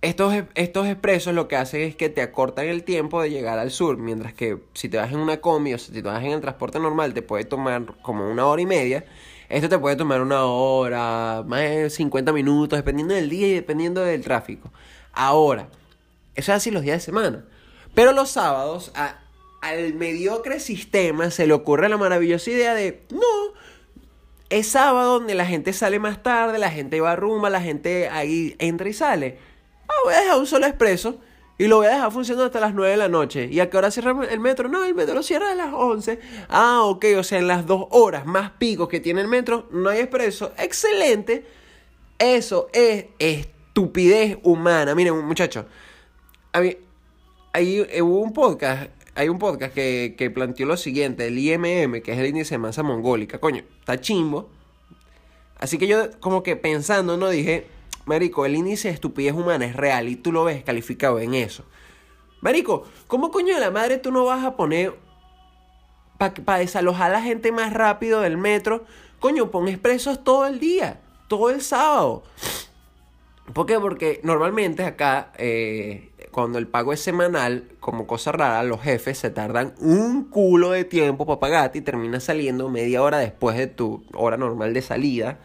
[0.01, 3.71] estos, estos expresos lo que hacen es que te acortan el tiempo de llegar al
[3.71, 6.41] sur, mientras que si te vas en una combi o si te vas en el
[6.41, 9.05] transporte normal te puede tomar como una hora y media.
[9.49, 14.01] Esto te puede tomar una hora, más de 50 minutos, dependiendo del día y dependiendo
[14.01, 14.71] del tráfico.
[15.13, 15.69] Ahora,
[16.35, 17.45] eso es así los días de semana.
[17.93, 18.91] Pero los sábados,
[19.63, 23.53] al mediocre sistema se le ocurre la maravillosa idea de, no,
[24.49, 28.09] es sábado donde la gente sale más tarde, la gente va a rumba, la gente
[28.09, 29.53] ahí entra y sale
[29.87, 31.19] Ah, voy a dejar un solo expreso
[31.57, 33.47] y lo voy a dejar funcionando hasta las 9 de la noche.
[33.51, 34.69] ¿Y a qué hora cierra el metro?
[34.69, 36.19] No, el metro lo cierra a las 11.
[36.49, 39.89] Ah, ok, o sea, en las dos horas más picos que tiene el metro no
[39.89, 40.51] hay expreso.
[40.57, 41.45] Excelente.
[42.17, 44.95] Eso es estupidez humana.
[44.95, 45.65] Miren, muchachos,
[46.51, 46.79] hay,
[47.51, 52.13] hay, hubo un podcast, hay un podcast que, que planteó lo siguiente, el IMM, que
[52.13, 53.39] es el índice de masa mongólica.
[53.39, 54.49] Coño, está chimbo.
[55.59, 57.67] Así que yo como que pensando, no dije,
[58.05, 61.63] Marico, el índice de estupidez humana es real y tú lo ves calificado en eso.
[62.41, 64.95] Marico, ¿cómo coño de la madre tú no vas a poner
[66.17, 68.83] para desalojar a la gente más rápido del metro?
[69.19, 70.99] Coño, pon expresos todo el día,
[71.29, 72.23] todo el sábado.
[73.53, 73.79] ¿Por qué?
[73.79, 79.29] Porque normalmente acá, eh, cuando el pago es semanal, como cosa rara, los jefes se
[79.29, 84.03] tardan un culo de tiempo para pagarte y termina saliendo media hora después de tu
[84.13, 85.39] hora normal de salida.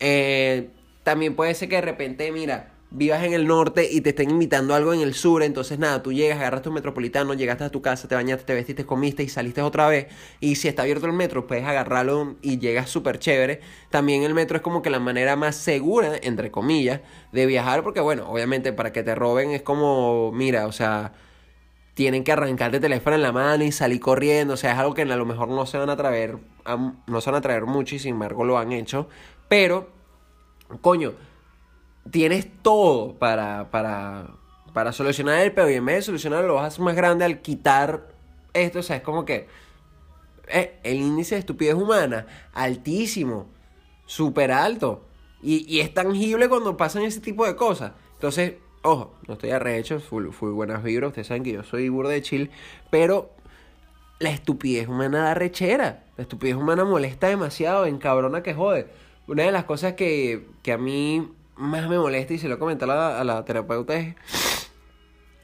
[0.00, 0.70] Eh,
[1.04, 4.74] también puede ser que de repente, mira, vivas en el norte y te estén invitando
[4.74, 8.08] algo en el sur, entonces nada, tú llegas, agarras tu metropolitano, llegaste a tu casa,
[8.08, 10.06] te bañaste, te vestiste, comiste y saliste otra vez.
[10.40, 13.60] Y si está abierto el metro, puedes agarrarlo y llegas súper chévere.
[13.90, 17.00] También el metro es como que la manera más segura, entre comillas,
[17.32, 21.12] de viajar, porque bueno, obviamente para que te roben es como, mira, o sea,
[21.94, 24.94] tienen que arrancarte el teléfono en la mano y salir corriendo, o sea, es algo
[24.94, 26.38] que a lo mejor no se van a atrever
[27.06, 29.08] no se van a traer mucho y sin embargo lo han hecho.
[29.48, 29.88] Pero,
[30.80, 31.12] coño,
[32.10, 34.30] tienes todo para, para,
[34.72, 38.08] para solucionar el peor y en vez de solucionarlo lo haces más grande al quitar
[38.52, 38.80] esto.
[38.80, 39.46] O sea, es como que
[40.48, 43.46] eh, el índice de estupidez humana altísimo,
[44.06, 45.04] súper alto.
[45.42, 47.92] Y, y, es tangible cuando pasan ese tipo de cosas.
[48.14, 51.08] Entonces, ojo, no estoy arrecho, fui, fui buenas vibras.
[51.08, 52.50] Ustedes saben que yo soy burda de chill.
[52.90, 53.30] Pero
[54.20, 56.04] la estupidez humana da rechera.
[56.16, 58.88] La estupidez humana molesta demasiado, encabrona que jode.
[59.26, 62.72] Una de las cosas que, que a mí más me molesta y se lo he
[62.72, 63.94] a la, a la terapeuta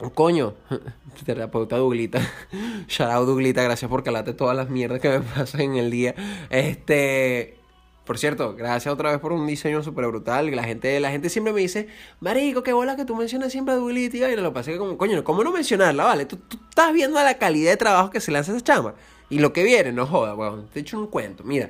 [0.09, 0.55] Coño,
[1.25, 2.19] terapeuta Duglita.
[2.87, 6.15] Shout out Duglita, gracias por calarte todas las mierdas que me pasan en el día.
[6.49, 7.57] Este.
[8.03, 10.53] Por cierto, gracias otra vez por un diseño súper brutal.
[10.55, 11.87] La gente, la gente siempre me dice,
[12.19, 14.29] Marico, qué bola que tú mencionas siempre a Duglita.
[14.29, 16.03] Y lo pasé como, coño, ¿cómo no mencionarla?
[16.03, 18.95] Vale, tú, estás viendo la calidad de trabajo que se le hace a esa chama.
[19.29, 20.67] Y lo que viene, no joda, weón.
[20.69, 21.43] Te he hecho un cuento.
[21.43, 21.69] Mira,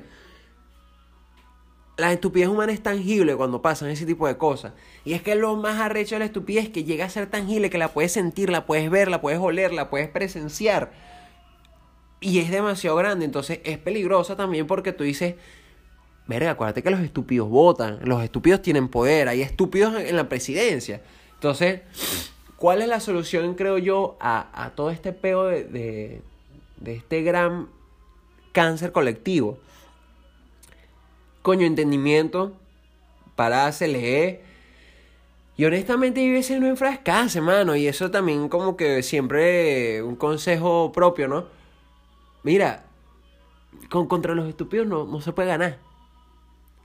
[1.96, 4.72] la estupidez humana es tangible cuando pasan ese tipo de cosas.
[5.04, 7.70] Y es que lo más arrecho de la estupidez es que llega a ser tangible,
[7.70, 10.92] que la puedes sentir, la puedes ver, la puedes oler, la puedes presenciar.
[12.20, 15.34] Y es demasiado grande, entonces es peligrosa también porque tú dices,
[16.26, 21.02] verga, acuérdate que los estúpidos votan, los estúpidos tienen poder, hay estúpidos en la presidencia.
[21.34, 21.82] Entonces,
[22.56, 26.22] ¿cuál es la solución, creo yo, a, todo este peo de,
[26.76, 27.68] de este gran
[28.52, 29.58] cáncer colectivo?
[31.42, 32.52] Coño, entendimiento,
[33.36, 34.42] pararse, leer.
[35.56, 37.76] Y honestamente vive no enfrascarse, mano.
[37.76, 41.46] Y eso también como que siempre un consejo propio, ¿no?
[42.42, 42.84] Mira,
[43.90, 45.78] con, contra los estúpidos no, no se puede ganar.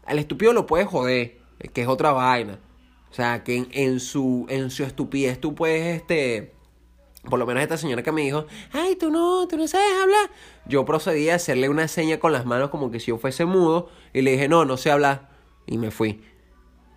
[0.06, 1.38] Al estúpido lo puedes joder,
[1.74, 2.60] que es otra vaina.
[3.10, 6.57] O sea, que en, en, su, en su estupidez tú puedes, este
[7.30, 10.30] por lo menos esta señora que me dijo, ay, tú no, tú no sabes hablar.
[10.66, 13.90] Yo procedí a hacerle una seña con las manos como que si yo fuese mudo
[14.13, 15.30] y le dije, no, no sé hablar.
[15.66, 16.22] Y me fui.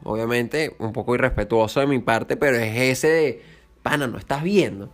[0.02, 3.42] Obviamente, un poco irrespetuoso de mi parte, pero es ese de,
[3.82, 4.86] pana, no estás viendo.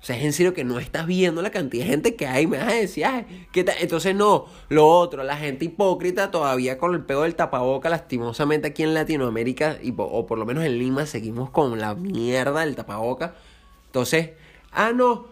[0.00, 2.46] O sea, es en serio que no estás viendo la cantidad de gente que hay.
[2.46, 3.04] Me vas a decir.
[3.52, 8.82] Entonces, no, lo otro, la gente hipócrita todavía con el pedo del tapaboca, lastimosamente aquí
[8.82, 13.34] en Latinoamérica, y, o por lo menos en Lima, seguimos con la mierda del tapaboca.
[13.86, 14.30] Entonces,
[14.72, 15.26] Ah, no,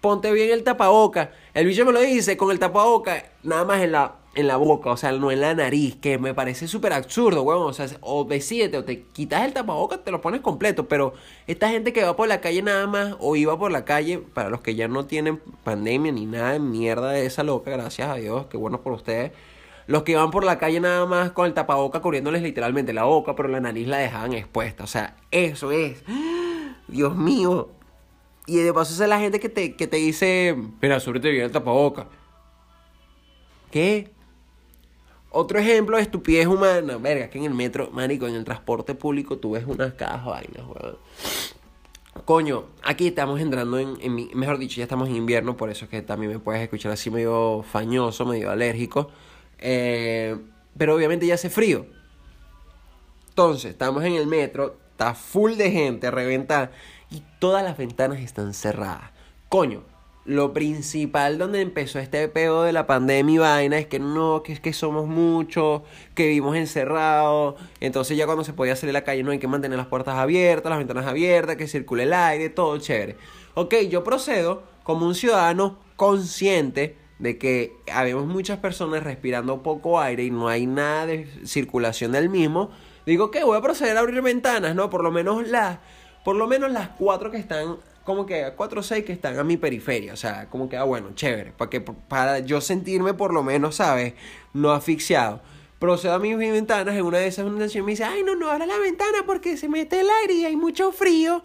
[0.00, 1.32] ponte bien el tapaboca.
[1.54, 4.90] El bicho me lo dice con el tapaboca nada más en la, en la boca,
[4.90, 7.62] o sea, no en la nariz, que me parece súper absurdo, weón.
[7.62, 10.88] O sea, o decídete, o te quitas el tapaboca, te lo pones completo.
[10.88, 11.14] Pero
[11.46, 14.50] esta gente que va por la calle nada más, o iba por la calle, para
[14.50, 18.16] los que ya no tienen pandemia ni nada de mierda de esa loca, gracias a
[18.16, 19.32] Dios, qué bueno por ustedes.
[19.86, 23.36] Los que van por la calle nada más con el tapaboca cubriéndoles literalmente la boca,
[23.36, 24.84] pero la nariz la dejaban expuesta.
[24.84, 26.02] O sea, eso es.
[26.88, 27.70] Dios mío,
[28.46, 31.50] y de paso es la gente que te, que te dice, mira, te bien el
[31.50, 32.06] tapaboca.
[33.70, 34.10] ¿Qué?
[35.30, 36.96] Otro ejemplo de estupidez humana.
[36.98, 40.64] Verga, que en el metro, marico, en el transporte público tú ves unas cajas vainas,
[40.66, 40.98] weón.
[42.24, 45.90] Coño, aquí estamos entrando en, en, Mejor dicho, ya estamos en invierno, por eso es
[45.90, 49.10] que también me puedes escuchar así medio fañoso, medio alérgico.
[49.58, 50.36] Eh,
[50.78, 51.86] pero obviamente ya hace frío.
[53.30, 56.70] Entonces, estamos en el metro, está full de gente, reventa
[57.14, 59.10] y todas las ventanas están cerradas.
[59.48, 59.82] Coño,
[60.24, 64.52] lo principal donde empezó este pedo de la pandemia y vaina es que no, que
[64.52, 65.82] es que somos muchos,
[66.14, 69.48] que vivimos encerrados, entonces ya cuando se podía salir a la calle no hay que
[69.48, 73.16] mantener las puertas abiertas, las ventanas abiertas, que circule el aire, todo chévere.
[73.54, 80.24] Ok, yo procedo como un ciudadano consciente de que habemos muchas personas respirando poco aire
[80.24, 82.70] y no hay nada de circulación del mismo,
[83.06, 84.90] digo que voy a proceder a abrir ventanas, ¿no?
[84.90, 85.78] Por lo menos las
[86.24, 89.44] por lo menos las cuatro que están, como que cuatro o seis que están a
[89.44, 90.14] mi periferia.
[90.14, 91.52] O sea, como que, ah, bueno, chévere.
[91.52, 94.14] Para, que, para yo sentirme por lo menos, ¿sabes?
[94.54, 95.40] No asfixiado.
[95.78, 98.64] Procedo a mis ventanas, en una de esas una me dice, ay, no, no abra
[98.64, 101.42] la ventana porque se mete el aire y hay mucho frío.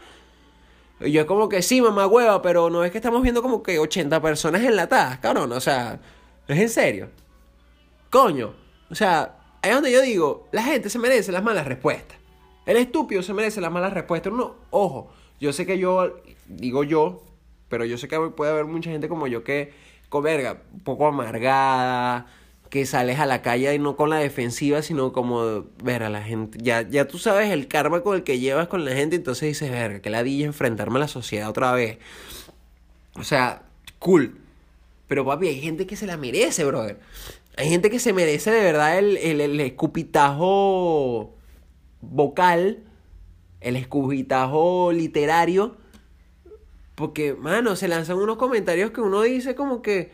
[1.01, 3.79] Y yo como que sí, mamá hueva, pero no es que estamos viendo como que
[3.79, 5.51] 80 personas enlatadas, cabrón.
[5.51, 5.99] O sea,
[6.47, 7.09] ¿es en serio?
[8.09, 8.53] Coño.
[8.89, 12.18] O sea, ahí es donde yo digo, la gente se merece las malas respuestas.
[12.69, 14.29] El estúpido se merece la mala respuesta.
[14.29, 17.23] No, ojo, yo sé que yo, digo yo,
[17.67, 19.73] pero yo sé que puede haber mucha gente como yo que,
[20.08, 22.27] con verga, un poco amargada,
[22.69, 26.21] que sales a la calle y no con la defensiva, sino como ver a la
[26.21, 26.60] gente.
[26.62, 29.71] Ya, ya tú sabes el karma con el que llevas con la gente, entonces dices,
[29.71, 31.97] verga, que ladilla enfrentarme a la sociedad otra vez.
[33.15, 33.63] O sea,
[33.97, 34.38] cool.
[35.08, 36.99] Pero papi, hay gente que se la merece, brother.
[37.58, 41.34] Hay gente que se merece de verdad el, el, el escupitajo
[42.01, 42.83] vocal,
[43.62, 45.77] el escupitajo literario,
[46.95, 50.12] porque, mano, se lanzan unos comentarios que uno dice como que,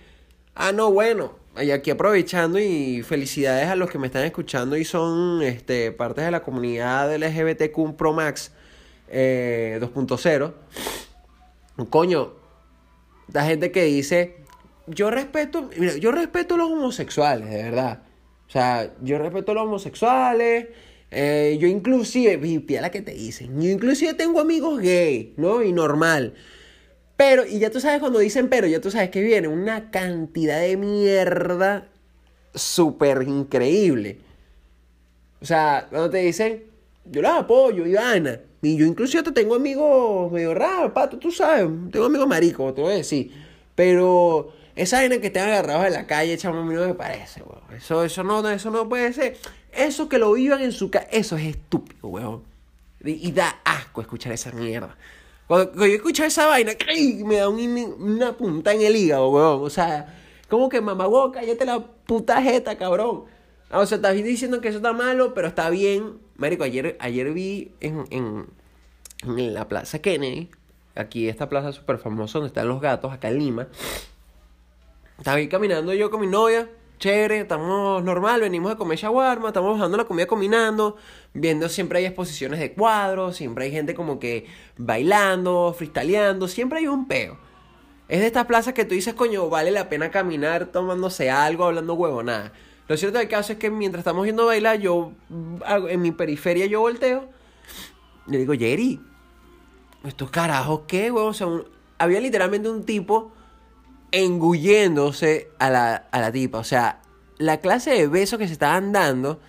[0.53, 4.85] ah, no, bueno, y aquí aprovechando y felicidades a los que me están escuchando y
[4.85, 8.51] son este, partes de la comunidad LGBTQ Pro Max
[9.07, 10.53] eh, 2.0.
[11.89, 12.33] Coño,
[13.31, 14.37] la gente que dice,
[14.87, 18.03] yo respeto, mira, yo respeto a los homosexuales, de verdad.
[18.47, 20.67] O sea, yo respeto a los homosexuales.
[21.11, 25.63] Eh, yo inclusive, vi la que te dicen, yo inclusive tengo amigos gay, ¿no?
[25.63, 26.33] Y normal.
[27.15, 30.59] Pero, y ya tú sabes cuando dicen pero, ya tú sabes que viene una cantidad
[30.59, 31.87] de mierda
[32.53, 34.19] súper increíble.
[35.41, 36.63] O sea, cuando te dicen,
[37.05, 38.39] yo las apoyo, Ivana.
[38.61, 41.67] Y yo incluso te tengo amigos medio raros, pato, tú sabes.
[41.91, 43.31] Tengo amigos maricos, te voy a decir.
[43.75, 46.95] Pero esa vaina que te han agarrado de la calle, chamo, a mí no me
[46.95, 47.61] parece, weón.
[47.75, 49.37] Eso, eso, no, eso no puede ser.
[49.75, 52.43] Eso que lo vivan en su casa, eso es estúpido, weón.
[53.03, 54.95] Y, da asco escuchar esa mierda.
[55.47, 56.71] Cuando, yo escucho esa vaina,
[57.25, 59.63] me da una punta en el hígado, weón.
[59.63, 60.15] O sea,
[60.49, 63.25] como que mamá, weón, cállate la puta jeta, cabrón.
[63.69, 66.19] Ah, o sea, estás diciendo que eso está malo, pero está bien.
[66.37, 68.45] Marico, ayer, ayer vi en, en,
[69.23, 70.49] en la Plaza Kennedy,
[70.95, 73.67] aquí esta plaza súper famosa donde están los gatos, acá en Lima.
[75.17, 76.69] Estaba ahí caminando yo con mi novia,
[77.05, 80.97] chévere, estamos normal, venimos a comer shawarma, estamos bajando la comida combinando,
[81.35, 86.87] viendo siempre hay exposiciones de cuadros, siempre hay gente como que bailando, freestyleando, siempre hay
[86.87, 87.37] un peo.
[88.07, 91.93] Es de estas plazas que tú dices, coño, vale la pena caminar tomándose algo, hablando
[91.93, 92.53] huevo, nada.
[92.87, 95.11] Lo cierto del caso es que mientras estamos yendo a bailar, yo
[95.87, 97.29] en mi periferia yo volteo.
[98.25, 98.99] Le digo, Jerry,
[100.03, 101.65] ¿estos carajos qué, huevón?
[101.99, 103.31] Había literalmente un tipo
[104.15, 106.59] engulléndose a la, a la tipa.
[106.59, 107.01] O sea,
[107.37, 109.41] la clase de besos que se estaban dando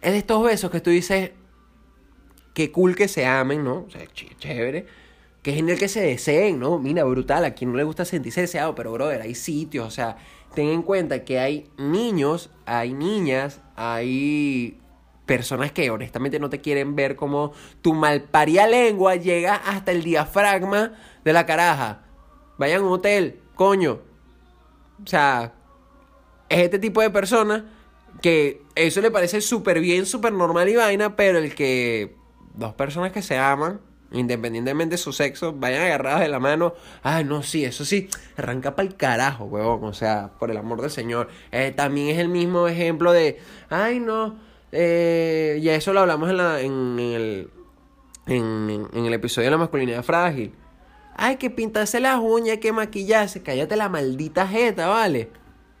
[0.00, 1.32] es de estos besos que tú dices,
[2.54, 3.84] qué cool que se amen, ¿no?
[3.86, 4.86] O sea, chévere.
[5.42, 6.78] Que genial que se deseen, ¿no?
[6.78, 10.18] Mira, brutal, a quien no le gusta sentirse deseado, pero brother, hay sitios, o sea,
[10.54, 14.78] ten en cuenta que hay niños, hay niñas, hay
[15.24, 20.92] personas que honestamente no te quieren ver como tu malparía lengua llega hasta el diafragma
[21.24, 22.02] de la caraja.
[22.58, 23.98] Vayan a un hotel, coño.
[25.04, 25.52] O sea,
[26.48, 27.64] es este tipo de personas
[28.22, 32.16] que eso le parece súper bien, súper normal y vaina, pero el que
[32.54, 37.24] dos personas que se aman, independientemente de su sexo, vayan agarradas de la mano, ay,
[37.24, 40.90] no, sí, eso sí, arranca para el carajo, huevón, o sea, por el amor del
[40.90, 41.28] Señor.
[41.52, 44.38] Eh, también es el mismo ejemplo de, ay, no,
[44.72, 47.50] eh, y eso lo hablamos en, la, en, el,
[48.24, 50.54] en el episodio de la masculinidad frágil.
[51.22, 53.42] Hay que pintarse las uñas, hay que maquillarse.
[53.42, 55.28] Cállate la maldita jeta, ¿vale?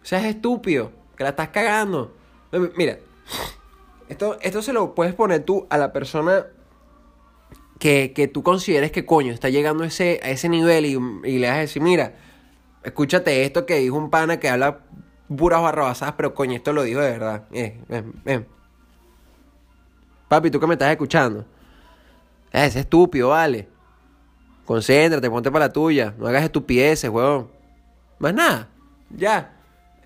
[0.02, 0.92] O sea, es estúpido.
[1.16, 2.14] Que la estás cagando.
[2.76, 2.98] Mira,
[4.10, 6.44] esto, esto se lo puedes poner tú a la persona
[7.78, 11.48] que, que tú consideres que coño está llegando ese, a ese nivel y, y, le
[11.48, 12.16] vas a decir, mira,
[12.84, 14.80] escúchate esto que dijo un pana que habla
[15.34, 17.44] puras barrabasadas, pero coño, esto lo dijo de verdad.
[17.52, 18.46] Eh, ven, ven.
[20.28, 21.46] Papi, tú que me estás escuchando.
[22.52, 23.79] Es estúpido, vale.
[24.64, 26.14] Concéntrate, ponte para la tuya.
[26.18, 27.48] No hagas estupideces, weón.
[28.18, 28.68] Más nada.
[29.10, 29.56] Ya.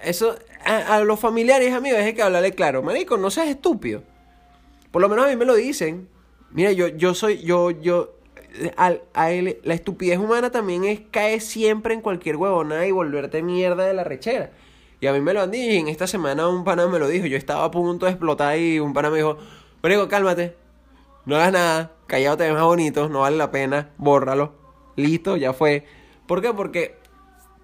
[0.02, 2.82] Eso, a, los familiares, amigos, es que hablarle claro.
[2.82, 4.02] Marico, no seas estúpido.
[4.90, 6.08] Por lo menos a mí me lo dicen.
[6.50, 8.14] Mira, yo, yo soy, yo, yo,
[8.76, 13.42] a, a él, la estupidez humana también es caer siempre en cualquier huevona y volverte
[13.42, 14.52] mierda de la rechera.
[15.00, 17.08] Y a mí me lo han dicho, y en esta semana un pana me lo
[17.08, 19.36] dijo, yo estaba a punto de explotar y un pana me dijo,
[19.82, 20.54] Marico, cálmate,
[21.26, 24.54] no hagas nada, callado te ves más bonito, no vale la pena, bórralo,
[24.96, 25.84] listo, ya fue.
[26.26, 26.52] ¿Por qué?
[26.52, 26.96] Porque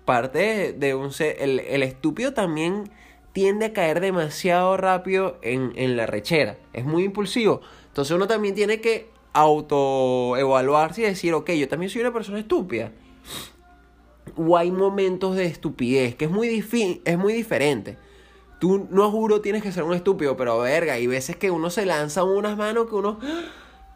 [0.05, 2.91] parte de un el, el estúpido también
[3.33, 7.61] tiende a caer demasiado rápido en, en la rechera, es muy impulsivo.
[7.89, 12.93] Entonces uno también tiene que autoevaluarse y decir, ok, yo también soy una persona estúpida.
[14.37, 16.49] O hay momentos de estupidez, que es muy,
[17.05, 17.97] es muy diferente.
[18.61, 21.87] Tú no juro tienes que ser un estúpido, pero verga, hay veces que uno se
[21.87, 23.19] lanza unas manos que uno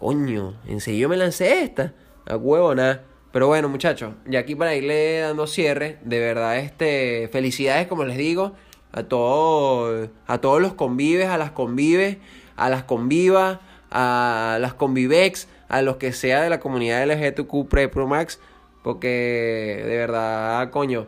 [0.05, 1.95] coño, en serio me lancé esta.
[2.27, 3.05] A huevo, nada.
[3.33, 8.19] Pero bueno, muchachos, ya aquí para irle dando cierre, de verdad, este, felicidades, como les
[8.19, 8.53] digo,
[8.93, 12.19] a todos, a todos los convives, a las convives,
[12.57, 13.61] a las convivas,
[13.91, 18.41] a las convivex, a los que sea de la comunidad LGTQ Pre Pro Max,
[18.83, 21.07] porque de verdad, coño,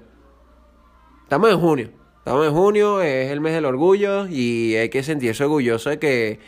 [1.22, 1.90] estamos en junio,
[2.26, 6.40] estamos en junio, es el mes del orgullo y hay que sentirse orgulloso de que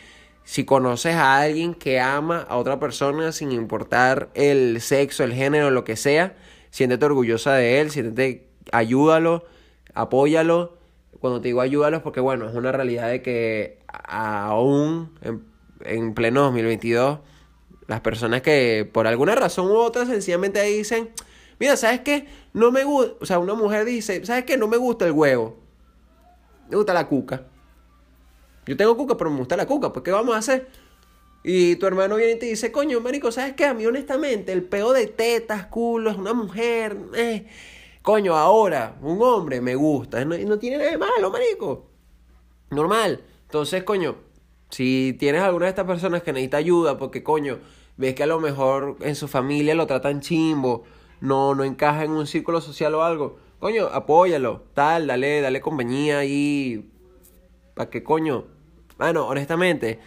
[0.43, 5.69] si conoces a alguien que ama a otra persona sin importar el sexo, el género,
[5.69, 6.35] lo que sea,
[6.69, 9.45] siéntete orgullosa de él, siéntete, ayúdalo,
[9.93, 10.77] apóyalo.
[11.21, 15.45] Cuando te digo ayúdalo porque, bueno, es una realidad de que aún en,
[15.85, 17.19] en pleno 2022,
[17.87, 21.11] las personas que por alguna razón u otra sencillamente dicen,
[21.57, 22.27] mira, ¿sabes qué?
[22.51, 24.57] No me gusta, o sea, una mujer dice, ¿sabes qué?
[24.57, 25.68] No me gusta el huevo.
[26.69, 27.43] Me gusta la cuca.
[28.65, 30.67] Yo tengo cuca, pero me gusta la cuca, pues ¿qué vamos a hacer?
[31.43, 33.65] Y tu hermano viene y te dice, coño, marico, ¿sabes qué?
[33.65, 37.47] A mí honestamente el peo de tetas, culo, es una mujer, eh.
[38.01, 41.87] Coño, ahora, un hombre me gusta, y no tiene nada de malo, marico.
[42.69, 43.23] Normal.
[43.43, 44.15] Entonces, coño,
[44.69, 47.59] si tienes alguna de estas personas que necesita ayuda porque, coño,
[47.97, 50.83] ves que a lo mejor en su familia lo tratan chimbo,
[51.21, 56.25] no, no encaja en un círculo social o algo, coño, apóyalo, tal, dale, dale compañía
[56.25, 56.89] y...
[57.75, 58.45] ¿Para qué coño?
[58.97, 59.99] Bueno, honestamente,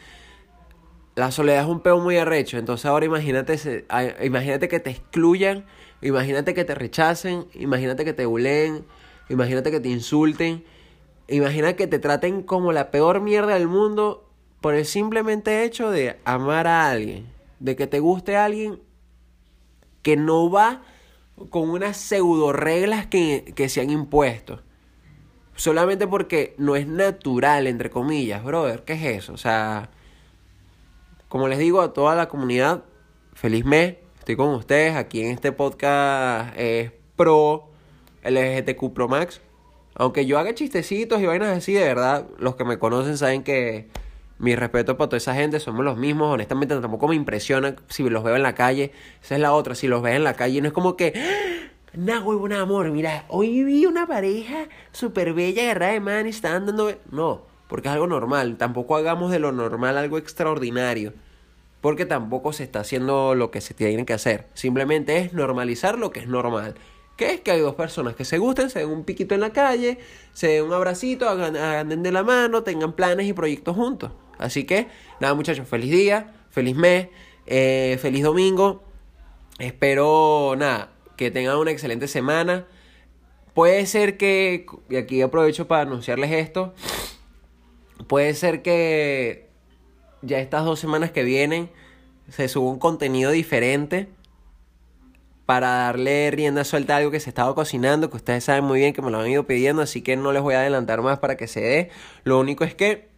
[1.14, 3.86] la soledad es un peo muy arrecho, entonces ahora imagínate,
[4.22, 5.64] imagínate que te excluyan,
[6.00, 8.84] imagínate que te rechacen, imagínate que te buleen,
[9.28, 10.64] imagínate que te insulten,
[11.28, 14.28] imagínate que te traten como la peor mierda del mundo
[14.60, 17.26] por el simplemente hecho de amar a alguien,
[17.60, 18.80] de que te guste alguien
[20.02, 20.82] que no va
[21.50, 24.60] con unas pseudo reglas que, que se han impuesto.
[25.54, 28.84] Solamente porque no es natural, entre comillas, brother.
[28.84, 29.32] ¿Qué es eso?
[29.34, 29.90] O sea,
[31.28, 32.84] como les digo a toda la comunidad,
[33.34, 33.96] feliz mes.
[34.18, 34.96] Estoy con ustedes.
[34.96, 36.56] Aquí en este podcast
[37.16, 37.68] pro
[38.24, 39.40] LGTQ Pro Max.
[39.94, 43.88] Aunque yo haga chistecitos y vainas así, de verdad, los que me conocen saben que
[44.42, 46.34] mi respeto para toda esa gente, somos los mismos.
[46.34, 48.90] Honestamente, tampoco me impresiona si los veo en la calle.
[49.22, 51.12] Esa es la otra, si los veo en la calle, no es como que.
[51.16, 52.20] ¡Ah!
[52.24, 56.92] buen amor, mira, hoy vi una pareja súper bella agarrada de man y estaban dando.
[57.12, 58.56] No, porque es algo normal.
[58.56, 61.12] Tampoco hagamos de lo normal algo extraordinario.
[61.80, 64.48] Porque tampoco se está haciendo lo que se tiene que hacer.
[64.54, 66.74] Simplemente es normalizar lo que es normal.
[67.16, 69.52] Que es que hay dos personas que se gusten, se den un piquito en la
[69.52, 69.98] calle,
[70.32, 74.10] se den un abracito, hagan, de la mano, tengan planes y proyectos juntos.
[74.42, 74.88] Así que,
[75.20, 77.08] nada muchachos, feliz día, feliz mes,
[77.46, 78.82] eh, feliz domingo.
[79.58, 82.66] Espero, nada, que tengan una excelente semana.
[83.54, 86.74] Puede ser que, y aquí aprovecho para anunciarles esto,
[88.08, 89.48] puede ser que
[90.22, 91.70] ya estas dos semanas que vienen
[92.28, 94.08] se suba un contenido diferente
[95.46, 98.94] para darle rienda suelta a algo que se estaba cocinando, que ustedes saben muy bien
[98.94, 101.36] que me lo han ido pidiendo, así que no les voy a adelantar más para
[101.36, 101.90] que se dé.
[102.24, 103.11] Lo único es que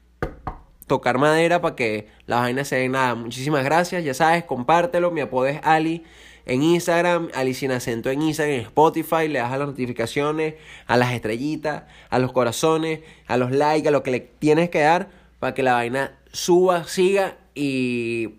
[0.94, 3.16] tocar madera para que las vainas se den nada.
[3.16, 5.10] Muchísimas gracias, ya sabes, compártelo.
[5.10, 6.04] Mi apodo es Ali
[6.46, 10.54] en Instagram, Ali sin acento en Instagram, en Spotify, le das a las notificaciones,
[10.86, 14.80] a las estrellitas, a los corazones, a los likes, a lo que le tienes que
[14.80, 15.08] dar
[15.40, 18.36] para que la vaina suba, siga y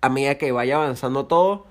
[0.00, 1.66] a medida que vaya avanzando todo,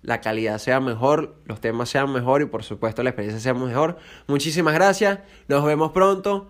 [0.00, 3.98] la calidad sea mejor, los temas sean mejor y por supuesto la experiencia sea mejor.
[4.28, 6.48] Muchísimas gracias, nos vemos pronto.